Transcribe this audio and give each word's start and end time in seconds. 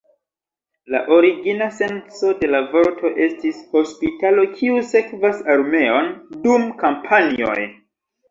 La 0.93 0.99
origina 1.15 1.65
senco 1.79 2.29
de 2.39 2.47
la 2.53 2.61
vorto 2.71 3.11
estis 3.27 3.59
"hospitalo 3.81 4.47
kiu 4.55 4.79
sekvas 4.93 5.45
armeon 5.57 6.09
dum 6.47 6.65
kampanjoj". 6.83 7.59